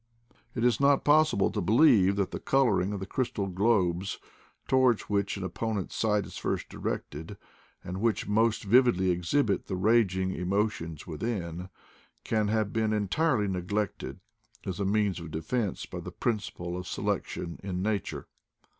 It 0.55 0.65
is 0.65 0.79
not 0.79 1.03
possible 1.05 1.51
to 1.51 1.61
believe 1.61 2.15
that 2.15 2.31
the 2.31 2.39
color 2.39 2.81
ing 2.81 2.91
of 2.91 2.99
the 2.99 3.05
crystal 3.05 3.45
globes, 3.45 4.17
towards 4.67 5.03
which 5.03 5.37
an 5.37 5.43
op 5.43 5.53
ponent's 5.53 5.93
sight 5.95 6.25
is 6.25 6.37
first 6.37 6.69
directed, 6.69 7.37
and 7.83 8.01
which 8.01 8.27
most 8.27 8.63
vividly 8.63 9.11
exhibit 9.11 9.67
the 9.67 9.75
raging 9.75 10.31
emotions 10.31 11.05
within, 11.05 11.69
can 12.23 12.47
have 12.47 12.73
been 12.73 12.93
entirely 12.93 13.47
neglected 13.47 14.19
as 14.65 14.79
a 14.79 14.85
means 14.85 15.19
of 15.19 15.29
defense 15.29 15.85
by 15.85 15.99
the 15.99 16.11
principle 16.11 16.75
of 16.75 16.87
selection 16.87 17.59
in 17.61 17.83
nature. 17.83 18.25